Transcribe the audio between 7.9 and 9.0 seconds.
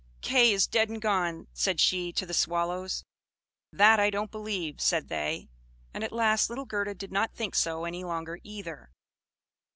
longer either.